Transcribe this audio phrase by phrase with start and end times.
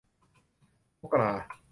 [1.01, 1.31] มกรา